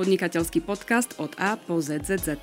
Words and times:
podnikateľský 0.00 0.64
podcast 0.64 1.12
od 1.20 1.36
A 1.36 1.60
po 1.60 1.76
ZZZ. 1.76 2.40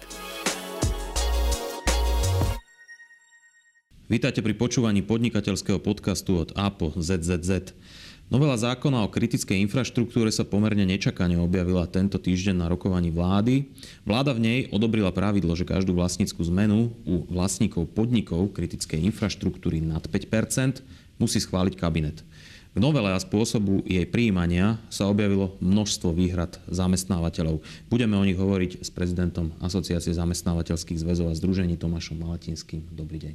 Vítajte 4.05 4.45
pri 4.45 4.53
počúvaní 4.53 5.01
podnikateľského 5.01 5.81
podcastu 5.81 6.37
od 6.37 6.53
A 6.53 6.69
po 6.69 6.93
ZZZ. 6.93 7.73
Novela 8.29 8.61
zákona 8.61 9.01
o 9.01 9.09
kritickej 9.09 9.57
infraštruktúre 9.65 10.29
sa 10.29 10.45
pomerne 10.45 10.85
nečakane 10.85 11.33
objavila 11.41 11.89
tento 11.89 12.21
týždeň 12.21 12.61
na 12.61 12.69
rokovaní 12.69 13.09
vlády. 13.09 13.73
Vláda 14.05 14.37
v 14.37 14.43
nej 14.45 14.59
odobrila 14.69 15.09
pravidlo, 15.09 15.57
že 15.57 15.65
každú 15.65 15.97
vlastníckú 15.97 16.45
zmenu 16.53 16.93
u 17.09 17.25
vlastníkov 17.25 17.89
podnikov 17.89 18.53
kritickej 18.53 19.01
infraštruktúry 19.09 19.81
nad 19.81 20.05
5% 20.05 20.85
musí 21.17 21.41
schváliť 21.41 21.73
kabinet. 21.73 22.21
K 22.77 22.85
novele 22.85 23.09
a 23.09 23.17
spôsobu 23.17 23.81
jej 23.89 24.05
príjmania 24.05 24.77
sa 24.93 25.09
objavilo 25.09 25.57
množstvo 25.65 26.13
výhrad 26.13 26.61
zamestnávateľov. 26.69 27.65
Budeme 27.89 28.13
o 28.13 28.21
nich 28.21 28.37
hovoriť 28.37 28.85
s 28.85 28.93
prezidentom 28.93 29.49
Asociácie 29.57 30.13
zamestnávateľských 30.13 31.01
zväzov 31.01 31.33
a 31.33 31.37
združení 31.41 31.73
Tomášom 31.73 32.21
Malatinským. 32.21 32.85
Dobrý 32.93 33.17
deň. 33.17 33.33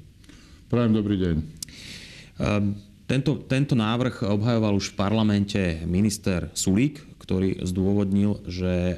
Prajem 0.70 0.92
dobrý 0.94 1.16
deň. 1.18 1.34
Um, 1.42 2.78
tento, 3.10 3.42
tento 3.50 3.74
návrh 3.74 4.30
obhajoval 4.30 4.78
už 4.78 4.94
v 4.94 4.98
parlamente 5.02 5.62
minister 5.90 6.46
Sulík, 6.54 7.02
ktorý 7.18 7.66
zdôvodnil, 7.66 8.46
že 8.46 8.94
e, 8.94 8.96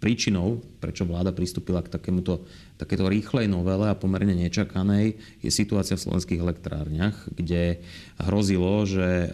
príčinou, 0.00 0.64
prečo 0.80 1.04
vláda 1.04 1.36
pristúpila 1.36 1.84
k 1.84 1.92
takémuto, 1.92 2.48
takéto 2.74 3.06
rýchlej 3.06 3.46
novele 3.46 3.86
a 3.86 3.98
pomerne 3.98 4.34
nečakanej, 4.34 5.14
je 5.40 5.50
situácia 5.50 5.94
v 5.94 6.04
slovenských 6.10 6.42
elektrárniach, 6.42 7.16
kde 7.30 7.78
hrozilo, 8.18 8.82
že 8.82 9.06
e, 9.06 9.28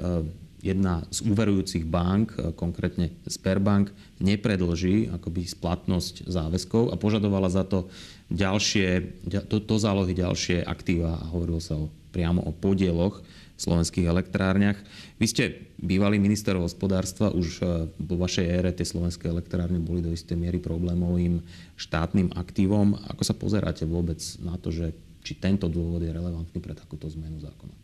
jedna 0.60 1.08
z 1.08 1.24
úverujúcich 1.24 1.88
bank, 1.88 2.36
e, 2.36 2.52
konkrétne 2.52 3.16
Sperbank, 3.24 3.92
nepredlží 4.20 5.08
akoby 5.08 5.48
splatnosť 5.48 6.28
záväzkov 6.28 6.92
a 6.92 7.00
požadovala 7.00 7.48
za 7.48 7.64
to 7.64 7.88
ďalšie, 8.28 9.20
do, 9.24 9.58
do 9.58 9.76
zálohy 9.80 10.12
ďalšie 10.12 10.60
aktíva. 10.60 11.16
A 11.16 11.28
hovorilo 11.32 11.64
sa 11.64 11.80
o, 11.80 11.88
priamo 12.12 12.44
o 12.44 12.52
podieloch 12.52 13.24
slovenských 13.60 14.08
elektrárniach. 14.08 14.80
Vy 15.20 15.26
ste 15.28 15.44
bývalý 15.76 16.16
minister 16.16 16.56
hospodárstva, 16.56 17.28
už 17.28 17.60
e, 17.60 17.64
vo 18.00 18.16
vašej 18.16 18.46
ére 18.48 18.70
tie 18.72 18.88
slovenské 18.88 19.28
elektrárne 19.28 19.76
boli 19.76 20.00
do 20.00 20.08
istej 20.08 20.40
miery 20.40 20.56
problémovým 20.56 21.44
štátnym 21.76 22.32
aktívom. 22.32 22.96
Ako 23.12 23.20
sa 23.20 23.36
pozeráte 23.36 23.84
vôbec 23.84 24.18
na 24.40 24.56
to, 24.56 24.72
že 24.72 24.96
či 25.20 25.36
tento 25.36 25.68
dôvod 25.68 26.00
je 26.00 26.08
relevantný 26.08 26.56
pre 26.64 26.72
takúto 26.72 27.12
zmenu 27.12 27.36
zákona? 27.44 27.76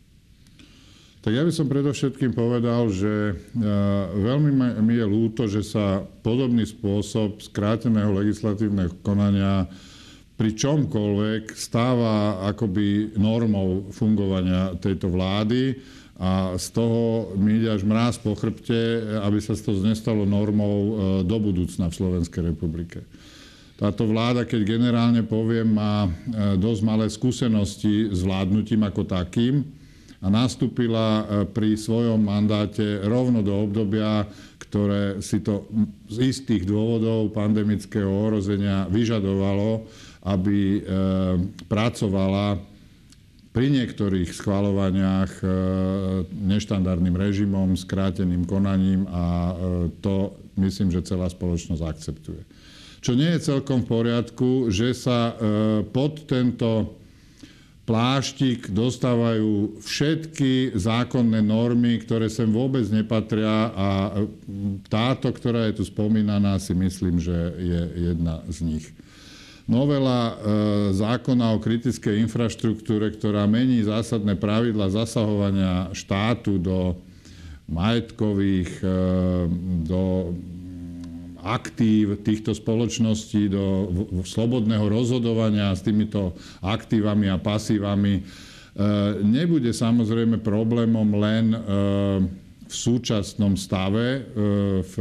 Tak 1.21 1.35
ja 1.35 1.43
by 1.43 1.51
som 1.53 1.67
predovšetkým 1.67 2.33
povedal, 2.33 2.89
že 2.89 3.35
e, 3.35 3.61
veľmi 4.17 4.81
mi 4.81 4.95
je 4.97 5.05
ľúto, 5.05 5.45
že 5.45 5.61
sa 5.61 6.01
podobný 6.25 6.65
spôsob 6.65 7.43
skráteného 7.43 8.15
legislatívneho 8.17 8.97
konania 9.05 9.69
pri 10.37 10.53
čomkoľvek 10.53 11.57
stáva 11.57 12.45
akoby 12.53 13.17
normou 13.17 13.89
fungovania 13.89 14.77
tejto 14.77 15.09
vlády 15.09 15.73
a 16.17 16.53
z 16.57 16.67
toho 16.73 17.33
mi 17.37 17.57
ide 17.61 17.73
až 17.73 17.85
mráz 17.85 18.21
po 18.21 18.37
chrbte, 18.37 19.01
aby 19.21 19.37
sa 19.41 19.57
to 19.57 19.73
nestalo 19.81 20.25
normou 20.25 20.77
e, 20.77 20.91
do 21.25 21.37
budúcna 21.37 21.93
v 21.93 21.97
Slovenskej 21.97 22.53
republike. 22.53 23.05
Táto 23.77 24.09
vláda, 24.09 24.41
keď 24.41 24.65
generálne 24.65 25.21
poviem, 25.21 25.77
má 25.77 26.09
e, 26.09 26.09
dosť 26.57 26.81
malé 26.81 27.05
skúsenosti 27.09 28.09
s 28.09 28.25
vládnutím 28.25 28.81
ako 28.81 29.05
takým 29.05 29.61
a 30.17 30.33
nastúpila 30.33 31.05
e, 31.05 31.23
pri 31.53 31.77
svojom 31.77 32.17
mandáte 32.17 33.05
rovno 33.05 33.45
do 33.45 33.53
obdobia, 33.53 34.25
ktoré 34.67 35.23
si 35.23 35.39
to 35.39 35.67
z 36.11 36.31
istých 36.35 36.67
dôvodov 36.67 37.31
pandemického 37.31 38.07
ohrozenia 38.07 38.85
vyžadovalo 38.91 39.87
aby 40.27 40.57
e, 40.57 40.81
pracovala 41.71 42.59
pri 43.55 43.67
niektorých 43.73 44.29
schvalovaniach 44.35 45.31
e, 45.39 45.45
neštandardným 46.35 47.15
režimom, 47.15 47.79
skráteným 47.79 48.43
konaním 48.43 49.07
a 49.07 49.25
e, 49.25 49.55
to 50.03 50.35
myslím, 50.59 50.91
že 50.91 51.07
celá 51.07 51.31
spoločnosť 51.31 51.81
akceptuje. 51.81 52.43
Čo 52.99 53.15
nie 53.15 53.29
je 53.37 53.45
celkom 53.55 53.87
v 53.87 53.89
poriadku, 53.93 54.49
že 54.73 54.91
sa 54.91 55.31
pod 55.93 56.25
tento 56.25 56.97
pláštik 57.87 58.67
dostávajú 58.67 59.79
všetky 59.79 60.75
zákonné 60.75 61.39
normy, 61.39 62.03
ktoré 62.03 62.27
sem 62.27 62.51
vôbec 62.51 62.83
nepatria 62.91 63.71
a 63.71 63.87
táto, 64.91 65.31
ktorá 65.31 65.71
je 65.71 65.79
tu 65.79 65.83
spomínaná, 65.87 66.59
si 66.59 66.75
myslím, 66.75 67.23
že 67.23 67.33
je 67.55 67.81
jedna 68.11 68.43
z 68.51 68.57
nich. 68.67 68.85
Novela 69.67 70.31
e, 70.31 70.35
zákona 70.95 71.55
o 71.55 71.63
kritickej 71.63 72.23
infraštruktúre, 72.27 73.15
ktorá 73.15 73.47
mení 73.47 73.83
zásadné 73.83 74.35
pravidla 74.35 74.91
zasahovania 74.91 75.91
štátu 75.91 76.59
do 76.59 76.95
majetkových, 77.67 78.83
e, 78.83 78.95
do 79.83 80.31
aktív 81.47 82.19
týchto 82.27 82.51
spoločností, 82.51 83.47
do 83.47 83.87
slobodného 84.27 84.83
rozhodovania 84.91 85.71
s 85.71 85.81
týmito 85.81 86.35
aktívami 86.59 87.31
a 87.31 87.39
pasívami, 87.39 88.19
e, 88.19 88.21
nebude 89.23 89.71
samozrejme 89.71 90.43
problémom 90.43 91.07
len 91.15 91.55
v 92.67 92.73
súčasnom 92.75 93.55
stave, 93.55 94.27
v 94.83 94.95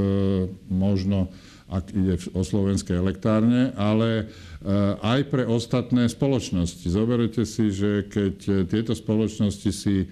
možno 0.71 1.35
ak 1.67 1.91
ide 1.91 2.15
o 2.31 2.47
slovenské 2.47 2.95
elektrárne, 2.95 3.75
ale 3.75 4.31
aj 5.03 5.21
pre 5.27 5.43
ostatné 5.51 6.07
spoločnosti. 6.07 6.87
Zoberte 6.87 7.43
si, 7.43 7.75
že 7.75 8.07
keď 8.07 8.67
tieto 8.71 8.95
spoločnosti 8.95 9.71
si 9.75 10.07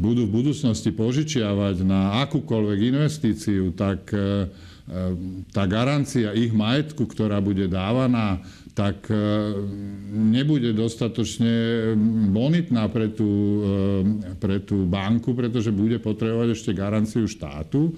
budú 0.00 0.28
v 0.28 0.34
budúcnosti 0.44 0.92
požičiavať 0.92 1.84
na 1.84 2.24
akúkoľvek 2.24 2.78
investíciu, 2.92 3.72
tak 3.72 4.12
tá 5.54 5.64
garancia 5.70 6.34
ich 6.34 6.50
majetku, 6.50 7.06
ktorá 7.06 7.38
bude 7.38 7.70
dávaná, 7.70 8.42
tak 8.74 9.06
nebude 10.10 10.74
dostatočne 10.74 11.94
bonitná 12.34 12.90
pre 12.90 13.10
tú, 13.14 13.30
pre 14.42 14.62
tú 14.62 14.86
banku, 14.90 15.34
pretože 15.34 15.70
bude 15.70 16.02
potrebovať 16.02 16.48
ešte 16.54 16.70
garanciu 16.74 17.30
štátu. 17.30 17.94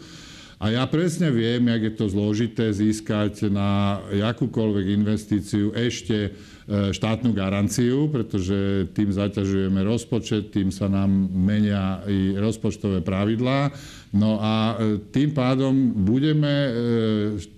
A 0.62 0.70
ja 0.70 0.86
presne 0.86 1.34
viem, 1.34 1.66
jak 1.66 1.82
je 1.82 1.94
to 1.98 2.06
zložité 2.06 2.70
získať 2.70 3.50
na 3.50 3.98
akúkoľvek 4.06 4.86
investíciu 4.94 5.74
ešte 5.74 6.30
štátnu 6.68 7.34
garanciu, 7.34 8.06
pretože 8.06 8.86
tým 8.94 9.10
zaťažujeme 9.10 9.82
rozpočet, 9.82 10.54
tým 10.54 10.70
sa 10.70 10.86
nám 10.86 11.10
menia 11.30 12.02
i 12.06 12.38
rozpočtové 12.38 13.02
pravidlá. 13.02 13.74
No 14.12 14.38
a 14.38 14.76
e, 14.76 15.00
tým 15.10 15.32
pádom 15.32 15.72
budeme 16.04 16.52
e, 16.52 16.70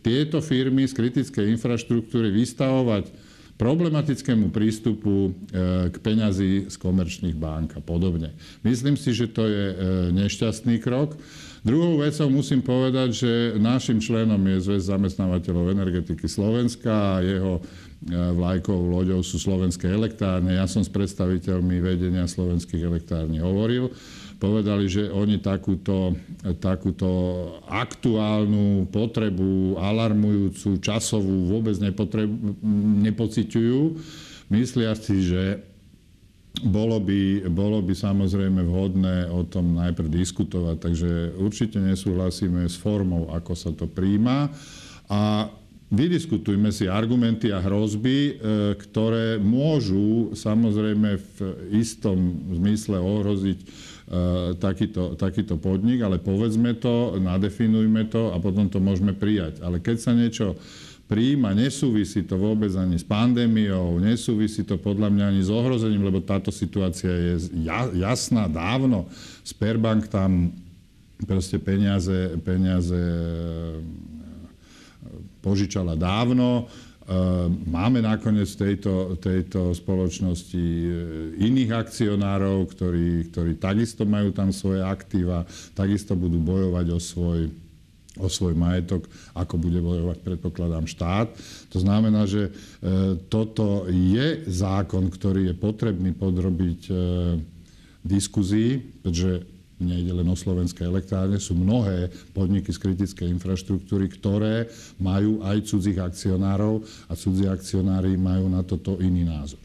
tieto 0.00 0.38
firmy 0.38 0.86
z 0.86 0.94
kritickej 0.94 1.50
infraštruktúry 1.58 2.30
vystavovať 2.30 3.23
problematickému 3.54 4.50
prístupu 4.50 5.30
k 5.88 5.96
peňazí 6.02 6.66
z 6.66 6.76
komerčných 6.78 7.38
bank 7.38 7.78
a 7.78 7.82
podobne. 7.82 8.34
Myslím 8.66 8.98
si, 8.98 9.14
že 9.14 9.30
to 9.30 9.46
je 9.46 9.64
nešťastný 10.10 10.82
krok. 10.82 11.14
Druhou 11.64 11.96
vecou 12.04 12.28
musím 12.28 12.60
povedať, 12.60 13.24
že 13.24 13.30
našim 13.56 13.96
členom 13.96 14.36
je 14.36 14.68
Zväz 14.68 14.84
zamestnávateľov 14.84 15.72
energetiky 15.72 16.28
Slovenska 16.28 16.92
a 16.92 17.24
jeho 17.24 17.56
e, 17.56 17.62
vlajkovou 18.12 19.00
loďou 19.00 19.24
sú 19.24 19.40
slovenské 19.40 19.88
elektrárne. 19.88 20.60
Ja 20.60 20.68
som 20.68 20.84
s 20.84 20.92
predstaviteľmi 20.92 21.80
vedenia 21.80 22.28
slovenských 22.28 22.84
elektrární 22.84 23.40
hovoril. 23.40 23.88
Povedali, 24.38 24.90
že 24.90 25.08
oni 25.08 25.40
takúto, 25.40 26.12
takúto 26.60 27.08
aktuálnu 27.64 28.90
potrebu, 28.90 29.78
alarmujúcu, 29.80 30.82
časovú 30.82 31.48
vôbec 31.48 31.78
nepociťujú. 33.04 33.80
Myslia 34.52 34.92
si, 34.98 35.24
že 35.24 35.64
bolo 36.62 37.02
by, 37.02 37.50
bolo 37.50 37.82
by 37.82 37.94
samozrejme 37.98 38.62
vhodné 38.62 39.26
o 39.26 39.42
tom 39.42 39.74
najprv 39.74 40.06
diskutovať, 40.06 40.76
takže 40.78 41.10
určite 41.34 41.82
nesúhlasíme 41.82 42.62
s 42.70 42.78
formou, 42.78 43.26
ako 43.34 43.52
sa 43.58 43.74
to 43.74 43.90
príjma. 43.90 44.54
A 45.10 45.50
vydiskutujme 45.92 46.72
si 46.72 46.88
argumenty 46.88 47.52
a 47.52 47.60
hrozby, 47.60 48.16
e, 48.16 48.32
ktoré 48.78 49.36
môžu 49.36 50.32
samozrejme 50.32 51.20
v 51.20 51.36
istom 51.76 52.40
zmysle 52.56 52.96
ohroziť 52.96 53.58
e, 53.60 53.66
takýto, 54.56 55.18
takýto 55.20 55.60
podnik, 55.60 56.00
ale 56.00 56.16
povedzme 56.16 56.76
to, 56.80 57.20
nadefinujme 57.20 58.08
to 58.08 58.32
a 58.32 58.40
potom 58.40 58.68
to 58.72 58.80
môžeme 58.80 59.12
prijať. 59.12 59.60
Ale 59.60 59.78
keď 59.78 59.96
sa 60.00 60.12
niečo 60.16 60.56
príjma, 61.04 61.52
nesúvisí 61.52 62.24
to 62.24 62.40
vôbec 62.40 62.72
ani 62.80 62.96
s 62.96 63.04
pandémiou, 63.04 64.00
nesúvisí 64.00 64.64
to 64.64 64.80
podľa 64.80 65.12
mňa 65.12 65.24
ani 65.36 65.42
s 65.44 65.50
ohrozením, 65.52 66.08
lebo 66.08 66.24
táto 66.24 66.48
situácia 66.48 67.12
je 67.12 67.60
jasná 68.00 68.48
dávno. 68.48 69.04
Sperbank 69.44 70.08
tam 70.08 70.48
proste 71.28 71.60
peniaze, 71.60 72.34
peniaze 72.40 72.98
požičala 75.44 75.92
dávno. 75.92 76.64
Máme 77.68 78.00
nakoniec 78.00 78.48
tejto, 78.56 79.20
tejto 79.20 79.76
spoločnosti 79.76 80.64
iných 81.36 81.70
akcionárov, 81.76 82.64
ktorí, 82.72 83.28
ktorí 83.28 83.60
takisto 83.60 84.08
majú 84.08 84.32
tam 84.32 84.48
svoje 84.56 84.80
aktíva, 84.80 85.44
takisto 85.76 86.16
budú 86.16 86.40
bojovať 86.40 86.86
o 86.88 86.96
svoj, 86.96 87.52
o 88.16 88.28
svoj 88.32 88.56
majetok, 88.56 89.04
ako 89.36 89.54
bude 89.60 89.84
bojovať, 89.84 90.16
predpokladám, 90.24 90.88
štát. 90.88 91.28
To 91.76 91.78
znamená, 91.82 92.24
že 92.24 92.48
e, 92.48 92.52
toto 93.28 93.84
je 93.92 94.48
zákon, 94.48 95.12
ktorý 95.12 95.52
je 95.52 95.54
potrebný 95.60 96.16
podrobiť 96.16 96.80
e, 96.88 96.94
diskuzii, 98.00 98.80
pretože 99.04 99.44
nejde 99.78 100.12
len 100.14 100.26
o 100.30 100.36
slovenské 100.38 100.86
elektrárne, 100.86 101.38
sú 101.42 101.58
mnohé 101.58 102.10
podniky 102.30 102.70
z 102.70 102.78
kritickej 102.78 103.28
infraštruktúry, 103.34 104.06
ktoré 104.12 104.70
majú 105.02 105.42
aj 105.42 105.66
cudzích 105.66 105.98
akcionárov 105.98 106.82
a 107.10 107.12
cudzí 107.18 107.50
akcionári 107.50 108.14
majú 108.14 108.46
na 108.46 108.62
toto 108.62 108.98
iný 109.02 109.26
názor. 109.26 109.64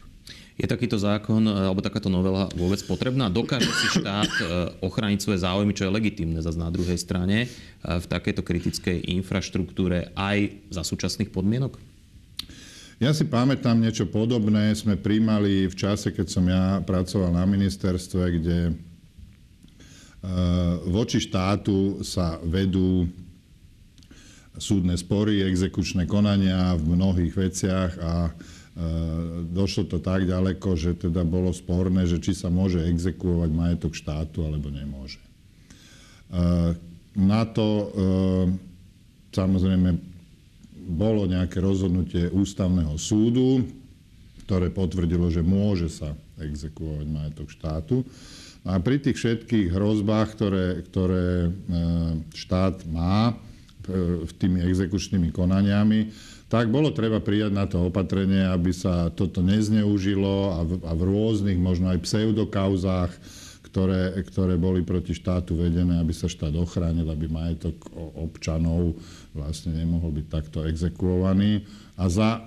Je 0.60 0.68
takýto 0.68 1.00
zákon 1.00 1.40
e, 1.40 1.52
alebo 1.72 1.80
takáto 1.80 2.12
novela 2.12 2.44
vôbec 2.52 2.76
potrebná? 2.84 3.32
Dokáže 3.32 3.72
si 3.72 3.96
štát 3.96 4.28
e, 4.28 4.44
ochrániť 4.84 5.24
svoje 5.24 5.40
záujmy, 5.40 5.72
čo 5.72 5.88
je 5.88 5.96
legitimné 5.96 6.44
zase 6.44 6.60
na 6.60 6.68
druhej 6.68 7.00
strane 7.00 7.44
e, 7.44 7.48
v 7.80 8.04
takejto 8.04 8.44
kritickej 8.44 9.08
infraštruktúre 9.08 10.12
aj 10.12 10.52
za 10.68 10.84
súčasných 10.84 11.32
podmienok? 11.32 11.80
Ja 13.00 13.16
si 13.16 13.24
pamätám 13.24 13.80
niečo 13.80 14.04
podobné. 14.04 14.76
Sme 14.76 15.00
príjmali 15.00 15.64
v 15.64 15.72
čase, 15.72 16.12
keď 16.12 16.26
som 16.28 16.44
ja 16.44 16.84
pracoval 16.84 17.32
na 17.32 17.48
ministerstve, 17.48 18.22
kde 18.36 18.76
voči 20.84 21.16
štátu 21.16 22.04
sa 22.04 22.36
vedú 22.44 23.08
súdne 24.60 24.92
spory, 25.00 25.40
exekučné 25.48 26.04
konania 26.04 26.76
v 26.76 26.92
mnohých 26.92 27.32
veciach 27.32 27.92
a 27.96 28.12
E, 28.70 28.82
došlo 29.50 29.90
to 29.90 29.98
tak 29.98 30.24
ďaleko, 30.24 30.78
že 30.78 30.96
teda 30.96 31.26
bolo 31.26 31.52
sporné, 31.52 32.08
že 32.08 32.22
či 32.22 32.32
sa 32.32 32.48
môže 32.48 32.80
exekuovať 32.80 33.50
majetok 33.52 33.92
štátu 33.92 34.46
alebo 34.46 34.70
nemôže. 34.70 35.20
E, 35.20 36.78
na 37.18 37.42
to 37.42 37.90
samozrejme 39.34 39.98
bolo 40.94 41.26
nejaké 41.26 41.58
rozhodnutie 41.58 42.30
ústavného 42.30 42.94
súdu, 42.94 43.66
ktoré 44.46 44.70
potvrdilo, 44.70 45.26
že 45.26 45.42
môže 45.42 45.90
sa 45.90 46.14
exekuovať 46.38 47.06
majetok 47.10 47.50
štátu. 47.50 48.06
A 48.68 48.76
pri 48.76 49.00
tých 49.00 49.16
všetkých 49.16 49.72
hrozbách, 49.72 50.28
ktoré, 50.36 50.66
ktoré 50.84 51.48
štát 52.36 52.84
má 52.92 53.36
tými 54.36 54.60
exekučnými 54.60 55.32
konaniami, 55.32 56.12
tak 56.50 56.66
bolo 56.66 56.90
treba 56.90 57.22
prijať 57.22 57.52
na 57.54 57.64
to 57.70 57.88
opatrenie, 57.88 58.42
aby 58.42 58.74
sa 58.74 59.08
toto 59.14 59.38
nezneužilo 59.38 60.58
a 60.58 60.60
v, 60.66 60.70
a 60.82 60.92
v 60.98 61.02
rôznych, 61.06 61.56
možno 61.56 61.94
aj 61.94 62.02
pseudokauzách, 62.02 63.12
ktoré, 63.70 64.18
ktoré 64.26 64.58
boli 64.58 64.82
proti 64.82 65.14
štátu 65.14 65.54
vedené, 65.54 66.02
aby 66.02 66.10
sa 66.10 66.26
štát 66.26 66.50
ochránil, 66.58 67.06
aby 67.06 67.30
majetok 67.30 67.78
občanov 68.18 68.98
vlastne 69.30 69.78
nemohol 69.78 70.10
byť 70.10 70.26
takto 70.26 70.66
exekuovaný. 70.66 71.62
A 71.94 72.10
za 72.10 72.30
e, 72.34 72.40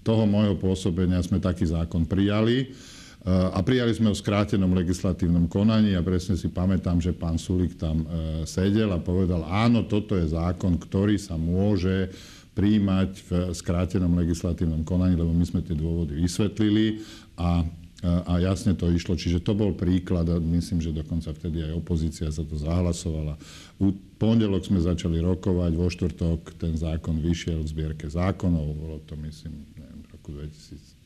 toho 0.00 0.24
môjho 0.24 0.56
pôsobenia 0.56 1.20
sme 1.20 1.36
taký 1.36 1.68
zákon 1.68 2.08
prijali. 2.08 2.72
E, 3.20 3.28
a 3.28 3.60
prijali 3.60 3.92
sme 3.92 4.08
v 4.08 4.20
skrátenom 4.20 4.72
legislatívnom 4.72 5.44
konaní 5.44 5.92
a 5.92 6.00
presne 6.00 6.40
si 6.40 6.48
pamätám, 6.48 7.04
že 7.04 7.12
pán 7.12 7.36
Sulik 7.36 7.76
tam 7.76 8.04
e, 8.04 8.06
sedel 8.48 8.88
a 8.96 8.98
povedal, 9.00 9.44
áno, 9.44 9.84
toto 9.84 10.16
je 10.16 10.32
zákon, 10.32 10.80
ktorý 10.80 11.20
sa 11.20 11.36
môže 11.36 12.08
príjmať 12.56 13.10
v 13.28 13.30
skrátenom 13.52 14.10
legislatívnom 14.16 14.82
konaní, 14.82 15.20
lebo 15.20 15.30
my 15.30 15.44
sme 15.44 15.60
tie 15.60 15.76
dôvody 15.76 16.18
vysvetlili 16.18 17.00
a, 17.38 17.62
a 18.02 18.32
jasne 18.42 18.74
to 18.74 18.90
išlo. 18.90 19.14
Čiže 19.14 19.40
to 19.40 19.54
bol 19.54 19.70
príklad 19.72 20.26
a 20.28 20.36
myslím, 20.42 20.82
že 20.82 20.90
dokonca 20.90 21.30
vtedy 21.30 21.62
aj 21.62 21.78
opozícia 21.78 22.26
sa 22.28 22.42
to 22.42 22.58
zahlasovala. 22.58 23.38
U 23.78 23.94
pondelok 24.18 24.66
sme 24.66 24.82
začali 24.82 25.22
rokovať, 25.22 25.72
vo 25.78 25.88
štvrtok 25.88 26.58
ten 26.58 26.74
zákon 26.74 27.22
vyšiel 27.22 27.62
v 27.62 27.70
zbierke 27.70 28.10
zákonov, 28.10 28.66
bolo 28.76 28.98
to 29.06 29.14
myslím 29.24 29.64
neviem, 29.78 30.02
v 30.04 30.08
roku 30.10 30.34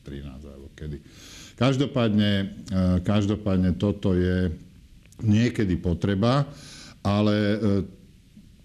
2013 0.05 0.53
alebo 0.53 0.67
kedy. 0.77 0.97
Každopádne, 1.57 2.31
e, 2.37 2.45
každopádne 3.01 3.73
toto 3.79 4.13
je 4.13 4.53
niekedy 5.23 5.79
potreba, 5.81 6.45
ale 7.01 7.35
e, 7.35 7.57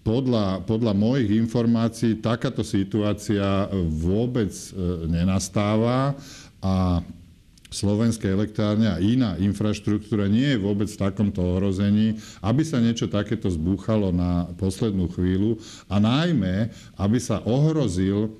podľa, 0.01 0.65
podľa 0.65 0.93
mojich 0.97 1.29
informácií 1.37 2.21
takáto 2.21 2.65
situácia 2.65 3.69
vôbec 3.89 4.49
e, 4.49 4.69
nenastáva 5.09 6.17
a 6.61 7.01
slovenské 7.71 8.27
elektrárne 8.27 8.91
a 8.91 8.99
iná 8.99 9.39
infraštruktúra 9.39 10.27
nie 10.27 10.43
je 10.53 10.59
vôbec 10.59 10.91
v 10.91 11.01
takomto 11.07 11.39
ohrození, 11.39 12.19
aby 12.43 12.67
sa 12.67 12.83
niečo 12.83 13.07
takéto 13.07 13.47
zbúchalo 13.47 14.11
na 14.11 14.51
poslednú 14.59 15.07
chvíľu 15.07 15.55
a 15.87 15.95
najmä, 16.03 16.67
aby 16.99 17.17
sa 17.17 17.39
ohrozil 17.47 18.35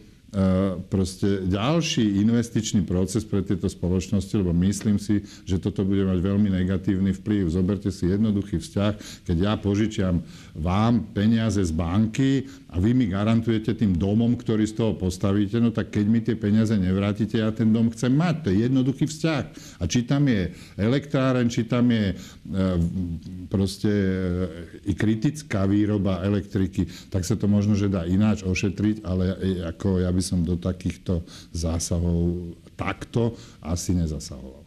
proste 0.87 1.43
ďalší 1.43 2.23
investičný 2.23 2.87
proces 2.87 3.27
pre 3.27 3.43
tieto 3.43 3.67
spoločnosti, 3.67 4.31
lebo 4.39 4.55
myslím 4.63 4.95
si, 4.95 5.27
že 5.43 5.59
toto 5.59 5.83
bude 5.83 6.07
mať 6.07 6.23
veľmi 6.23 6.47
negatívny 6.47 7.11
vplyv. 7.19 7.51
Zoberte 7.51 7.91
si 7.91 8.07
jednoduchý 8.07 8.63
vzťah, 8.63 8.93
keď 9.27 9.37
ja 9.37 9.53
požičiam 9.59 10.23
vám 10.55 11.11
peniaze 11.11 11.59
z 11.59 11.75
banky 11.75 12.47
a 12.71 12.79
vy 12.79 12.95
mi 12.95 13.11
garantujete 13.11 13.75
tým 13.75 13.99
domom, 13.99 14.39
ktorý 14.39 14.63
z 14.63 14.79
toho 14.79 14.93
postavíte, 14.95 15.59
no 15.59 15.75
tak 15.75 15.91
keď 15.91 16.05
mi 16.07 16.23
tie 16.23 16.39
peniaze 16.39 16.71
nevrátite, 16.71 17.43
ja 17.43 17.51
ten 17.51 17.67
dom 17.67 17.91
chcem 17.91 18.15
mať. 18.15 18.35
To 18.41 18.47
je 18.47 18.57
jednoduchý 18.63 19.05
vzťah. 19.11 19.43
A 19.79 19.83
či 19.91 20.07
tam 20.07 20.23
je 20.31 20.55
elektráren, 20.79 21.51
či 21.51 21.67
tam 21.67 21.91
je 21.91 22.11
e, 22.11 22.15
proste 23.51 23.91
e, 24.87 24.95
kritická 24.95 25.67
výroba 25.67 26.23
elektriky, 26.23 26.87
tak 27.11 27.27
sa 27.27 27.35
to 27.35 27.51
možno, 27.51 27.75
že 27.75 27.91
dá 27.91 28.07
ináč 28.07 28.47
ošetriť, 28.47 29.03
ale 29.03 29.35
ako 29.67 30.07
ja 30.07 30.09
by 30.13 30.23
som 30.23 30.47
do 30.47 30.55
takýchto 30.55 31.27
zásahov 31.51 32.55
takto 32.79 33.35
asi 33.59 33.99
nezasahoval. 33.99 34.60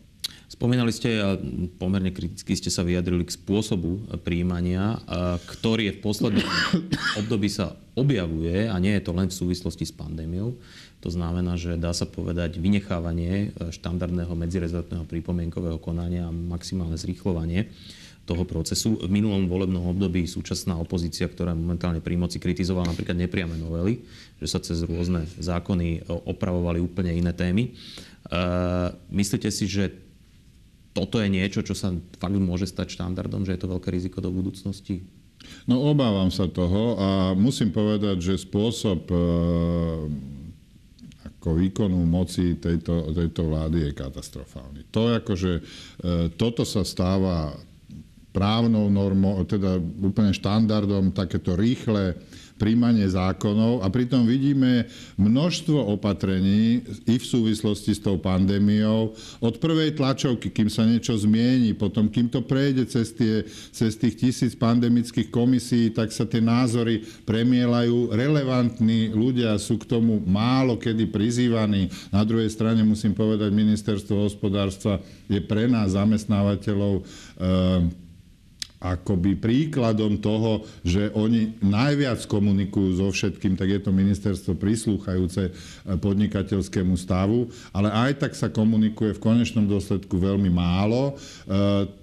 Spomínali 0.54 0.94
ste, 0.94 1.18
a 1.18 1.34
pomerne 1.82 2.14
kriticky 2.14 2.54
ste 2.54 2.70
sa 2.70 2.86
vyjadrili 2.86 3.26
k 3.26 3.34
spôsobu 3.34 4.06
príjmania, 4.22 5.02
ktorý 5.50 5.90
je 5.90 5.96
v 5.98 6.04
poslednom 6.06 6.46
období 7.26 7.50
sa 7.50 7.74
objavuje 7.98 8.70
a 8.70 8.78
nie 8.78 8.94
je 8.94 9.02
to 9.02 9.10
len 9.18 9.26
v 9.26 9.34
súvislosti 9.34 9.82
s 9.82 9.90
pandémiou. 9.90 10.54
To 11.02 11.10
znamená, 11.10 11.58
že 11.58 11.74
dá 11.74 11.90
sa 11.90 12.06
povedať 12.06 12.62
vynechávanie 12.62 13.50
štandardného 13.74 14.30
medzirezortného 14.30 15.04
pripomienkového 15.10 15.82
konania 15.82 16.30
a 16.30 16.32
maximálne 16.32 16.94
zrýchlovanie 16.94 17.74
toho 18.24 18.46
procesu. 18.46 18.96
V 19.02 19.10
minulom 19.10 19.50
volebnom 19.50 19.90
období 19.90 20.24
súčasná 20.24 20.78
opozícia, 20.78 21.28
ktorá 21.28 21.52
momentálne 21.52 21.98
pri 22.00 22.14
moci, 22.14 22.38
kritizovala 22.38 22.94
napríklad 22.94 23.20
nepriame 23.20 23.58
novely, 23.58 24.00
že 24.38 24.46
sa 24.48 24.62
cez 24.62 24.80
rôzne 24.86 25.26
zákony 25.42 26.08
opravovali 26.08 26.80
úplne 26.80 27.12
iné 27.12 27.36
témy. 27.36 27.68
E, 27.68 27.72
myslíte 29.12 29.52
si, 29.52 29.68
že 29.68 30.03
toto 30.94 31.18
je 31.18 31.26
niečo, 31.26 31.66
čo 31.66 31.74
sa 31.74 31.90
fakt 32.22 32.38
môže 32.38 32.70
stať 32.70 32.94
štandardom, 32.94 33.42
že 33.42 33.58
je 33.58 33.60
to 33.60 33.72
veľké 33.74 33.90
riziko 33.90 34.22
do 34.22 34.30
budúcnosti? 34.30 35.02
No 35.66 35.82
obávam 35.90 36.32
sa 36.32 36.48
toho 36.48 36.96
a 36.96 37.08
musím 37.36 37.74
povedať, 37.74 38.16
že 38.22 38.46
spôsob 38.46 39.10
e, 39.10 39.16
ako 41.28 41.60
výkonu 41.60 42.00
moci 42.08 42.56
tejto, 42.56 43.12
tejto 43.12 43.52
vlády 43.52 43.90
je 43.90 43.92
katastrofálny. 43.92 44.80
To 44.94 45.12
akože, 45.12 45.52
e, 45.58 45.62
toto 46.38 46.64
sa 46.64 46.86
stáva 46.86 47.52
právnou 48.32 48.88
normou, 48.88 49.42
teda 49.46 49.76
úplne 49.78 50.32
štandardom, 50.34 51.14
takéto 51.14 51.54
rýchle 51.54 52.18
príjmanie 52.54 53.04
zákonov 53.10 53.82
a 53.82 53.90
pritom 53.90 54.22
vidíme 54.22 54.86
množstvo 55.18 55.90
opatrení 55.90 56.86
i 57.04 57.14
v 57.18 57.24
súvislosti 57.24 57.98
s 57.98 58.00
tou 58.00 58.14
pandémiou. 58.14 59.10
Od 59.42 59.54
prvej 59.58 59.98
tlačovky, 59.98 60.54
kým 60.54 60.70
sa 60.70 60.86
niečo 60.86 61.18
zmieni, 61.18 61.74
potom 61.74 62.06
kým 62.06 62.30
to 62.30 62.46
prejde 62.46 62.86
cez, 62.86 63.10
tie, 63.10 63.42
cez 63.74 63.98
tých 63.98 64.14
tisíc 64.14 64.52
pandemických 64.54 65.34
komisí, 65.34 65.90
tak 65.90 66.14
sa 66.14 66.22
tie 66.22 66.38
názory 66.38 67.02
premielajú. 67.26 68.14
Relevantní 68.14 69.10
ľudia 69.10 69.58
sú 69.58 69.76
k 69.82 69.90
tomu 69.90 70.22
málo 70.22 70.78
kedy 70.78 71.10
prizývaní. 71.10 71.90
Na 72.14 72.22
druhej 72.22 72.48
strane 72.54 72.86
musím 72.86 73.18
povedať, 73.18 73.50
ministerstvo 73.50 74.30
hospodárstva 74.30 75.02
je 75.26 75.42
pre 75.42 75.66
nás 75.66 75.98
zamestnávateľov 75.98 77.02
e, 77.02 78.03
akoby 78.84 79.40
príkladom 79.40 80.20
toho, 80.20 80.68
že 80.84 81.08
oni 81.16 81.56
najviac 81.64 82.20
komunikujú 82.28 83.00
so 83.00 83.08
všetkým, 83.08 83.56
tak 83.56 83.72
je 83.72 83.80
to 83.80 83.96
ministerstvo 83.96 84.52
prislúchajúce 84.60 85.48
podnikateľskému 85.88 86.92
stavu, 87.00 87.48
ale 87.72 87.88
aj 87.88 88.20
tak 88.20 88.32
sa 88.36 88.52
komunikuje 88.52 89.16
v 89.16 89.24
konečnom 89.24 89.64
dôsledku 89.64 90.20
veľmi 90.20 90.52
málo. 90.52 91.16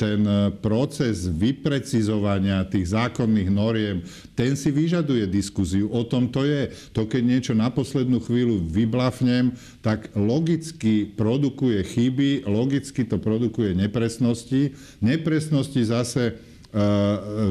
Ten 0.01 0.25
proces 0.65 1.29
vyprecizovania 1.29 2.65
tých 2.65 2.97
zákonných 2.97 3.49
noriem, 3.53 4.01
ten 4.33 4.57
si 4.57 4.73
vyžaduje 4.73 5.29
diskuziu. 5.29 5.85
O 5.93 6.01
tom 6.01 6.33
to 6.33 6.41
je. 6.41 6.73
To, 6.97 7.05
keď 7.05 7.21
niečo 7.21 7.53
na 7.53 7.69
poslednú 7.69 8.17
chvíľu 8.25 8.57
vyblafnem, 8.65 9.53
tak 9.85 10.09
logicky 10.17 11.05
produkuje 11.05 11.85
chyby, 11.85 12.49
logicky 12.49 13.05
to 13.05 13.21
produkuje 13.21 13.77
nepresnosti. 13.77 14.73
Nepresnosti 15.03 15.81
zase 15.85 16.23
e, 16.31 16.50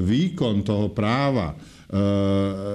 výkon 0.01 0.65
toho 0.65 0.89
práva 0.89 1.53
e, 1.53 1.57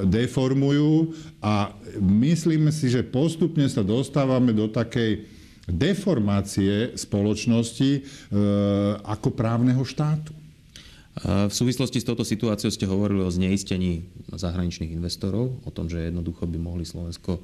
deformujú 0.05 1.09
a 1.41 1.73
myslíme 1.97 2.69
si, 2.69 2.93
že 2.93 3.01
postupne 3.01 3.65
sa 3.65 3.81
dostávame 3.81 4.53
do 4.53 4.69
takej 4.69 5.25
deformácie 5.65 6.93
spoločnosti 6.93 7.91
e, 7.97 8.01
ako 9.01 9.33
právneho 9.33 9.81
štátu. 9.81 10.33
V 11.25 11.53
súvislosti 11.55 12.03
s 12.03 12.07
touto 12.11 12.27
situáciou 12.27 12.67
ste 12.67 12.83
hovorili 12.83 13.23
o 13.23 13.31
zneistení 13.31 14.03
zahraničných 14.35 14.99
investorov, 14.99 15.63
o 15.63 15.71
tom, 15.71 15.87
že 15.87 16.11
jednoducho 16.11 16.43
by 16.43 16.59
mohli 16.59 16.83
Slovensko 16.83 17.39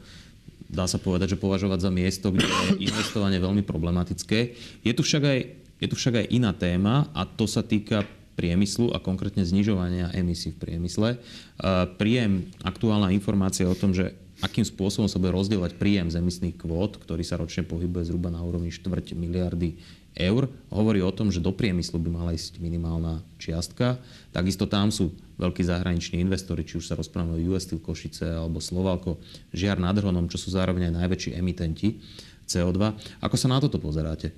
dá 0.71 0.87
sa 0.87 0.95
povedať, 0.95 1.35
že 1.35 1.43
považovať 1.43 1.83
za 1.83 1.91
miesto, 1.91 2.31
kde 2.31 2.47
je 2.47 2.83
investovanie 2.89 3.43
veľmi 3.43 3.61
problematické. 3.67 4.39
Je 4.87 4.93
tu 4.95 5.03
však 5.03 5.23
aj, 5.27 5.39
je 5.83 5.87
tu 5.91 5.95
však 5.99 6.23
aj 6.23 6.31
iná 6.31 6.55
téma 6.55 7.11
a 7.11 7.27
to 7.27 7.43
sa 7.43 7.61
týka 7.61 8.07
priemyslu 8.35 8.95
a 8.95 9.03
konkrétne 9.03 9.43
znižovania 9.45 10.11
emisí 10.15 10.55
v 10.55 10.61
priemysle. 10.61 11.19
Príjem, 11.99 12.47
aktuálna 12.63 13.11
informácia 13.11 13.67
o 13.67 13.75
tom, 13.77 13.91
že 13.91 14.15
akým 14.41 14.65
spôsobom 14.65 15.05
sa 15.05 15.21
bude 15.21 15.35
rozdielovať 15.37 15.77
príjem 15.77 16.09
z 16.09 16.17
emisných 16.17 16.57
kvót, 16.57 16.97
ktorý 16.97 17.21
sa 17.21 17.37
ročne 17.37 17.61
pohybuje 17.61 18.09
zhruba 18.09 18.33
na 18.33 18.41
úrovni 18.41 18.73
4 18.73 19.13
miliardy 19.13 19.77
eur, 20.11 20.51
hovorí 20.67 20.99
o 20.99 21.13
tom, 21.13 21.31
že 21.31 21.39
do 21.39 21.55
priemyslu 21.55 21.95
by 22.01 22.09
mala 22.11 22.35
ísť 22.35 22.59
minimálna 22.59 23.23
čiastka. 23.39 23.95
Takisto 24.35 24.67
tam 24.67 24.91
sú 24.91 25.15
veľkí 25.39 25.63
zahraniční 25.63 26.19
investori, 26.19 26.67
či 26.67 26.81
už 26.81 26.89
sa 26.89 26.99
rozprávame 26.99 27.39
o 27.39 27.43
US 27.55 27.63
Steel 27.63 27.79
Košice 27.79 28.27
alebo 28.27 28.59
Slovalko, 28.59 29.23
Žiar 29.55 29.79
nad 29.79 29.95
Hronom, 29.95 30.27
čo 30.27 30.35
sú 30.35 30.51
zároveň 30.51 30.91
aj 30.91 31.05
najväčší 31.05 31.31
emitenti 31.39 32.03
CO2. 32.43 32.91
Ako 33.23 33.35
sa 33.39 33.47
na 33.47 33.63
toto 33.63 33.79
pozeráte? 33.79 34.35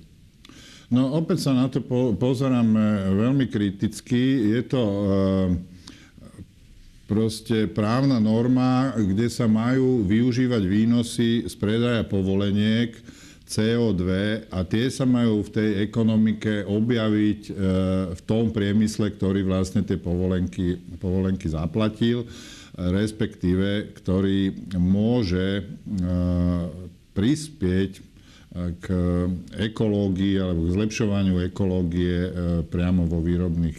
No 0.94 1.18
opäť 1.18 1.50
sa 1.50 1.52
na 1.58 1.66
to 1.66 1.82
po, 1.82 2.14
pozerám 2.14 2.70
veľmi 3.18 3.50
kriticky. 3.50 4.54
Je 4.54 4.62
to 4.62 4.78
e, 4.78 5.04
proste 7.10 7.66
právna 7.66 8.22
norma, 8.22 8.94
kde 8.94 9.26
sa 9.26 9.50
majú 9.50 10.06
využívať 10.06 10.62
výnosy 10.62 11.50
z 11.50 11.54
predaja 11.58 12.06
povoleniek, 12.06 12.94
CO2 13.44 14.04
a 14.48 14.64
tie 14.64 14.88
sa 14.88 15.04
majú 15.04 15.44
v 15.44 15.52
tej 15.52 15.70
ekonomike 15.84 16.64
objaviť 16.64 17.40
e, 17.44 17.52
v 18.16 18.20
tom 18.24 18.48
priemysle, 18.48 19.12
ktorý 19.12 19.44
vlastne 19.44 19.84
tie 19.84 20.00
povolenky, 20.00 20.80
povolenky 20.96 21.52
zaplatil, 21.52 22.24
respektíve 22.72 23.92
ktorý 24.00 24.72
môže 24.80 25.60
e, 25.60 25.64
prispieť 27.12 27.92
e, 28.00 28.02
k 28.54 28.86
ekológii 29.58 30.38
alebo 30.38 30.70
k 30.70 30.74
zlepšovaniu 30.78 31.42
ekológie 31.42 32.30
priamo 32.70 33.02
vo 33.02 33.18
výrobných 33.18 33.78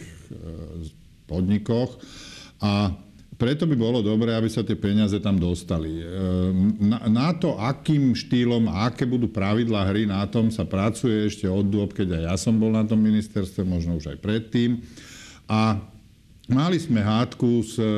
podnikoch. 1.31 1.95
A 2.59 2.91
preto 3.35 3.67
by 3.67 3.75
bolo 3.75 3.99
dobré, 3.99 4.31
aby 4.35 4.47
sa 4.47 4.63
tie 4.63 4.79
peniaze 4.79 5.19
tam 5.19 5.35
dostali. 5.35 5.99
Na, 6.79 7.07
na 7.07 7.29
to, 7.35 7.55
akým 7.59 8.15
štýlom 8.15 8.67
aké 8.67 9.03
budú 9.03 9.27
pravidlá 9.27 9.91
hry, 9.91 10.07
na 10.07 10.23
tom 10.27 10.51
sa 10.51 10.63
pracuje 10.63 11.27
ešte 11.27 11.47
od 11.47 11.67
dôb, 11.67 11.91
keď 11.91 12.19
aj 12.19 12.23
ja 12.31 12.35
som 12.39 12.55
bol 12.55 12.71
na 12.71 12.87
tom 12.87 12.99
ministerstve, 13.03 13.63
možno 13.67 13.99
už 13.99 14.15
aj 14.15 14.19
predtým. 14.23 14.83
A 15.51 15.79
Mali 16.45 16.77
sme 16.77 17.01
hádku 17.01 17.65
s 17.65 17.73
e, 17.81 17.89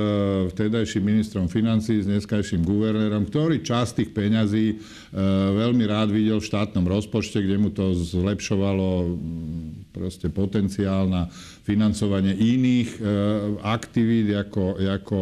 vtedajším 0.55 1.03
ministrom 1.03 1.51
financí, 1.51 1.99
s 1.99 2.07
dneskajším 2.07 2.63
guvernérom, 2.63 3.27
ktorý 3.27 3.59
časť 3.59 3.91
tých 3.99 4.09
peňazí 4.15 4.65
e, 4.71 4.75
veľmi 5.51 5.83
rád 5.83 6.15
videl 6.15 6.39
v 6.39 6.47
štátnom 6.47 6.87
rozpočte, 6.87 7.43
kde 7.43 7.59
mu 7.59 7.75
to 7.75 7.91
zlepšovalo 7.91 9.19
proste 9.91 10.31
potenciál 10.31 11.11
na 11.11 11.27
financovanie 11.67 12.39
iných 12.39 12.89
e, 12.95 12.99
aktivít, 13.67 14.31
ako, 14.31 14.79
ako 14.79 15.19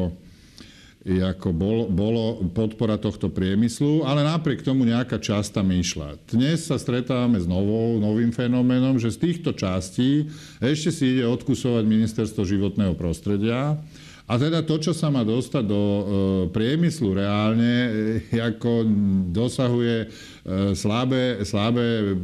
ako 1.06 1.54
bol, 1.54 1.86
bolo 1.86 2.42
podpora 2.50 2.98
tohto 2.98 3.30
priemyslu, 3.30 4.02
ale 4.10 4.26
napriek 4.26 4.66
tomu 4.66 4.90
nejaká 4.90 5.22
časť 5.22 5.62
tam 5.62 5.70
išla. 5.70 6.18
Dnes 6.26 6.66
sa 6.66 6.82
stretávame 6.82 7.38
s 7.38 7.46
novou, 7.46 8.02
novým 8.02 8.34
fenoménom, 8.34 8.98
že 8.98 9.14
z 9.14 9.30
týchto 9.30 9.54
častí 9.54 10.26
ešte 10.58 10.90
si 10.90 11.14
ide 11.14 11.30
odkusovať 11.30 11.86
ministerstvo 11.86 12.42
životného 12.42 12.98
prostredia. 12.98 13.78
A 14.26 14.42
teda 14.42 14.66
to, 14.66 14.82
čo 14.82 14.90
sa 14.98 15.14
má 15.14 15.22
dostať 15.22 15.64
do 15.70 15.78
e, 15.78 16.04
priemyslu 16.50 17.14
reálne, 17.14 17.74
e, 18.34 18.42
ako 18.42 18.82
dosahuje 19.30 19.98
e, 20.02 20.08
slabé, 20.74 21.46
slabé, 21.46 22.18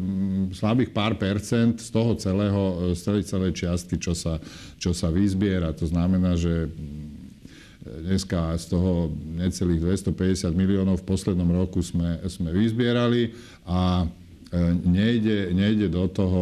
slabých 0.49 0.89
pár 0.97 1.21
percent 1.21 1.77
z 1.77 1.93
toho 1.93 2.17
celého, 2.17 2.97
z 2.97 2.99
celej, 3.05 3.23
celej 3.29 3.51
čiastky, 3.53 4.01
čo 4.01 4.17
sa, 4.17 4.41
čo 4.81 4.97
sa 4.97 5.13
vyzbiera. 5.13 5.77
To 5.77 5.85
znamená, 5.85 6.33
že 6.33 6.73
Dneska 7.91 8.55
z 8.55 8.71
toho 8.71 9.11
necelých 9.35 9.83
250 9.83 10.55
miliónov 10.55 11.03
v 11.03 11.07
poslednom 11.11 11.51
roku 11.51 11.83
sme, 11.83 12.23
sme 12.31 12.55
vyzbierali 12.55 13.35
a 13.67 14.03
e, 14.03 14.05
nejde, 14.87 15.51
nejde 15.51 15.91
do 15.91 16.07
toho 16.07 16.41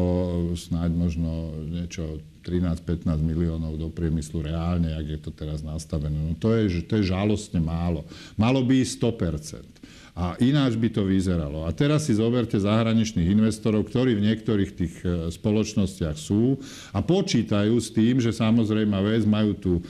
snáď 0.53 0.93
možno 0.93 1.57
niečo 1.65 2.21
13-15 2.45 3.05
miliónov 3.21 3.81
do 3.81 3.89
priemyslu 3.89 4.45
reálne, 4.45 4.93
ak 4.93 5.05
je 5.05 5.19
to 5.19 5.31
teraz 5.33 5.65
nastavené. 5.65 6.15
No 6.15 6.33
to 6.37 6.53
je, 6.53 6.85
to 6.85 7.01
je 7.01 7.09
žalostne 7.09 7.59
málo. 7.59 8.05
Malo 8.37 8.61
by 8.61 8.85
ísť 8.85 9.09
100%. 9.09 9.78
A 10.19 10.35
ináč 10.43 10.75
by 10.75 10.91
to 10.91 11.07
vyzeralo. 11.07 11.63
A 11.63 11.71
teraz 11.71 12.11
si 12.11 12.11
zoberte 12.11 12.59
zahraničných 12.59 13.31
investorov, 13.31 13.87
ktorí 13.87 14.19
v 14.19 14.25
niektorých 14.27 14.71
tých 14.75 14.95
e, 15.07 15.31
spoločnostiach 15.31 16.19
sú 16.19 16.59
a 16.91 16.99
počítajú 16.99 17.79
s 17.79 17.87
tým, 17.95 18.19
že 18.19 18.35
samozrejme 18.35 18.99
vec 18.99 19.23
majú 19.23 19.55
tú 19.55 19.73
e, 19.79 19.83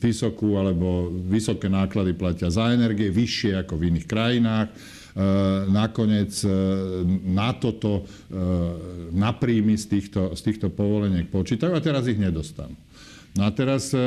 vysokú 0.00 0.56
alebo 0.56 1.12
vysoké 1.28 1.68
náklady 1.68 2.16
platia 2.16 2.48
za 2.48 2.72
energie, 2.72 3.12
vyššie 3.12 3.60
ako 3.60 3.76
v 3.76 3.92
iných 3.92 4.06
krajinách. 4.08 4.72
E, 4.72 4.74
nakoniec 5.68 6.32
na 7.28 7.52
toto, 7.52 8.08
na 9.12 9.36
príjmy 9.36 9.76
z 9.76 9.84
týchto, 10.00 10.32
z 10.32 10.40
týchto 10.40 10.72
povoleniek 10.72 11.28
počítajú 11.28 11.76
a 11.76 11.84
teraz 11.84 12.08
ich 12.08 12.16
nedostanú. 12.16 12.72
No 13.38 13.46
a 13.46 13.50
teraz, 13.54 13.94
e, 13.94 13.98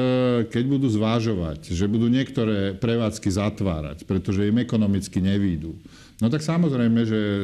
keď 0.52 0.64
budú 0.68 0.88
zvážovať, 0.92 1.72
že 1.72 1.88
budú 1.88 2.12
niektoré 2.12 2.76
prevádzky 2.76 3.30
zatvárať, 3.32 3.98
pretože 4.04 4.44
im 4.44 4.60
ekonomicky 4.60 5.24
nevídu, 5.24 5.80
no 6.20 6.28
tak 6.28 6.44
samozrejme, 6.44 7.08
že 7.08 7.16
e, 7.16 7.38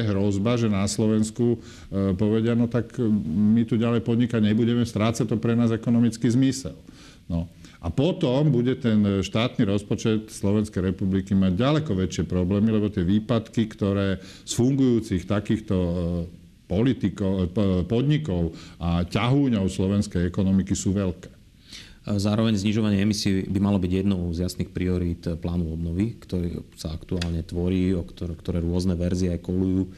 je 0.00 0.02
hrozba, 0.08 0.56
že 0.56 0.72
na 0.72 0.88
Slovensku 0.88 1.60
e, 1.92 2.16
povedia, 2.16 2.56
no 2.56 2.72
tak 2.72 2.96
my 3.28 3.68
tu 3.68 3.76
ďalej 3.76 4.00
podnikať 4.00 4.40
nebudeme, 4.40 4.88
stráca 4.88 5.28
to 5.28 5.36
pre 5.36 5.52
nás 5.52 5.68
ekonomický 5.68 6.32
zmysel. 6.32 6.76
No. 7.28 7.52
A 7.84 7.92
potom 7.92 8.48
bude 8.48 8.72
ten 8.80 9.20
štátny 9.20 9.68
rozpočet 9.68 10.32
Slovenskej 10.32 10.90
republiky 10.90 11.36
mať 11.36 11.52
ďaleko 11.52 11.92
väčšie 11.92 12.24
problémy, 12.24 12.72
lebo 12.72 12.88
tie 12.88 13.04
výpadky, 13.04 13.68
ktoré 13.68 14.18
z 14.42 14.52
fungujúcich 14.56 15.28
takýchto 15.28 15.76
politikov, 16.66 17.54
podnikov 17.86 18.54
a 18.82 19.06
ťahúňov 19.06 19.70
slovenskej 19.70 20.26
ekonomiky 20.26 20.74
sú 20.74 20.94
veľké. 20.94 21.30
Zároveň 22.06 22.54
znižovanie 22.54 23.02
emisí 23.02 23.42
by 23.50 23.58
malo 23.58 23.82
byť 23.82 23.92
jednou 24.06 24.30
z 24.30 24.46
jasných 24.46 24.70
priorít 24.70 25.26
plánu 25.42 25.74
obnovy, 25.74 26.14
ktorý 26.22 26.62
sa 26.78 26.94
aktuálne 26.94 27.42
tvorí, 27.42 27.98
o 27.98 28.06
ktoré, 28.06 28.38
ktoré 28.38 28.62
rôzne 28.62 28.94
verzie 28.94 29.34
aj 29.34 29.42
kolujú 29.42 29.90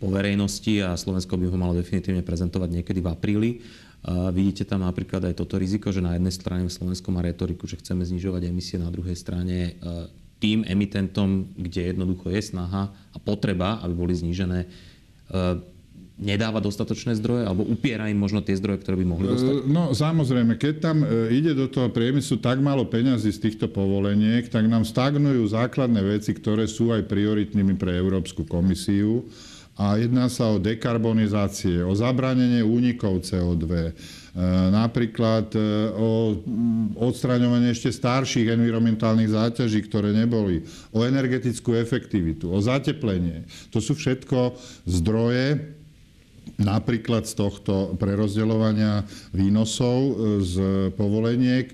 po 0.00 0.08
verejnosti 0.08 0.80
a 0.80 0.96
Slovensko 0.96 1.36
by 1.36 1.52
ho 1.52 1.60
malo 1.60 1.76
definitívne 1.76 2.24
prezentovať 2.24 2.80
niekedy 2.80 3.04
v 3.04 3.08
apríli. 3.12 3.50
Vidíte 4.32 4.64
tam 4.64 4.80
napríklad 4.80 5.28
aj 5.28 5.36
toto 5.36 5.60
riziko, 5.60 5.92
že 5.92 6.00
na 6.00 6.16
jednej 6.16 6.32
strane 6.32 6.64
Slovensko 6.72 7.12
má 7.12 7.20
retoriku, 7.20 7.68
že 7.68 7.76
chceme 7.76 8.08
znižovať 8.08 8.48
emisie, 8.48 8.80
na 8.80 8.88
druhej 8.88 9.12
strane 9.12 9.56
e, 9.60 9.72
tým 10.40 10.64
emitentom, 10.64 11.52
kde 11.52 11.92
jednoducho 11.92 12.32
je 12.32 12.40
snaha 12.40 12.88
a 12.88 13.18
potreba, 13.20 13.76
aby 13.84 13.92
boli 13.92 14.16
znížené, 14.16 14.64
nedáva 16.20 16.60
dostatočné 16.60 17.16
zdroje 17.16 17.48
alebo 17.48 17.64
upiera 17.64 18.12
im 18.12 18.20
možno 18.20 18.44
tie 18.44 18.52
zdroje, 18.54 18.84
ktoré 18.84 19.00
by 19.00 19.06
mohli 19.08 19.26
e, 19.26 19.30
dostať? 19.32 19.52
No 19.66 19.96
samozrejme, 19.96 20.60
keď 20.60 20.74
tam 20.84 21.00
e, 21.02 21.32
ide 21.32 21.56
do 21.56 21.66
toho 21.66 21.88
priemyslu 21.88 22.38
tak 22.44 22.60
málo 22.60 22.84
peňazí 22.84 23.32
z 23.32 23.50
týchto 23.50 23.72
povoleniek, 23.72 24.46
tak 24.52 24.68
nám 24.68 24.84
stagnujú 24.84 25.48
základné 25.48 26.04
veci, 26.04 26.36
ktoré 26.36 26.68
sú 26.68 26.92
aj 26.92 27.08
prioritnými 27.08 27.74
pre 27.80 27.96
Európsku 27.96 28.44
komisiu. 28.44 29.24
a 29.80 29.96
jedná 29.96 30.28
sa 30.28 30.52
o 30.52 30.60
dekarbonizácie, 30.60 31.80
o 31.80 31.96
zabránenie 31.96 32.60
únikov 32.60 33.24
CO2, 33.24 33.96
napríklad 34.76 35.56
o 35.96 36.36
mm, 36.36 37.00
odstraňovanie 37.00 37.72
ešte 37.72 37.88
starších 37.88 38.52
environmentálnych 38.52 39.32
záťaží, 39.32 39.80
ktoré 39.88 40.12
neboli, 40.12 40.68
o 40.92 41.00
energetickú 41.00 41.72
efektivitu, 41.80 42.52
o 42.52 42.60
zateplenie. 42.60 43.48
To 43.72 43.80
sú 43.80 43.96
všetko 43.96 44.52
zdroje, 44.84 45.79
napríklad 46.58 47.28
z 47.28 47.34
tohto 47.38 47.94
prerozdeľovania 48.00 49.06
výnosov 49.30 50.16
z 50.42 50.54
povoleniek, 50.96 51.70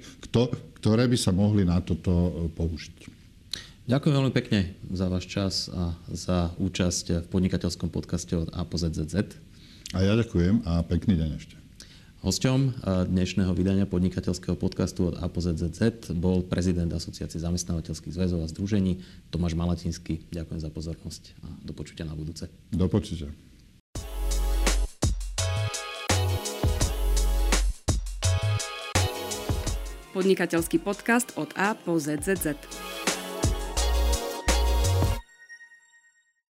ktoré 0.82 1.04
by 1.08 1.16
sa 1.16 1.32
mohli 1.32 1.64
na 1.64 1.80
toto 1.80 2.50
použiť. 2.58 3.14
Ďakujem 3.86 4.14
veľmi 4.18 4.34
pekne 4.34 4.74
za 4.90 5.06
váš 5.06 5.30
čas 5.30 5.70
a 5.70 5.94
za 6.10 6.50
účasť 6.58 7.22
v 7.22 7.26
podnikateľskom 7.30 7.86
podcaste 7.86 8.34
od 8.34 8.50
A 8.50 8.66
po 8.66 8.74
ZZZ. 8.74 9.38
A 9.94 10.02
ja 10.02 10.18
ďakujem 10.18 10.66
a 10.66 10.82
pekný 10.82 11.14
deň 11.14 11.30
ešte. 11.38 11.54
Hosťom 12.26 12.82
dnešného 13.06 13.54
vydania 13.54 13.86
podnikateľského 13.86 14.58
podcastu 14.58 15.14
od 15.14 15.22
A 15.22 15.30
po 15.30 15.38
ZZZ 15.38 16.10
bol 16.18 16.42
prezident 16.42 16.90
Asociácie 16.90 17.38
zamestnávateľských 17.38 18.10
zväzov 18.10 18.42
a 18.42 18.50
združení 18.50 19.06
Tomáš 19.30 19.54
Malatinský. 19.54 20.26
Ďakujem 20.34 20.58
za 20.58 20.70
pozornosť 20.74 21.22
a 21.46 21.48
do 21.62 21.70
počutia 21.70 22.02
na 22.02 22.18
budúce. 22.18 22.50
Do 22.74 22.90
počutia. 22.90 23.30
Podnikateľský 30.16 30.80
podcast 30.80 31.36
od 31.36 31.52
A 31.60 31.76
po 31.76 32.00
ZZZ. 32.00 32.56